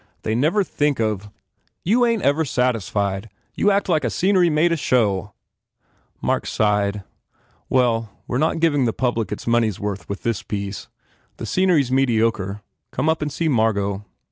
They 0.23 0.33
never 0.33 0.63
think 0.63 0.99
of" 0.99 1.29
"You 1.85 2.07
ain 2.07 2.21
t 2.21 2.25
ever 2.25 2.43
satisfied! 2.43 3.29
You 3.53 3.69
act 3.69 3.87
like 3.87 4.03
scenery 4.09 4.49
made 4.49 4.71
a 4.71 4.75
show" 4.75 5.35
Mark 6.23 6.47
sighed, 6.47 7.03
"Well, 7.69 8.09
we 8.27 8.33
re 8.33 8.39
not 8.39 8.59
giving 8.59 8.85
the 8.85 8.93
public 8.93 9.31
its 9.31 9.45
moneysworth 9.45 10.09
with 10.09 10.23
this 10.23 10.41
piece. 10.41 10.87
The 11.37 11.45
scenery 11.45 11.81
s 11.81 11.91
mediocre. 11.91 12.63
Come 12.89 13.09
up 13.09 13.21
and 13.21 13.31
see 13.31 13.47
Margot." 13.47 14.03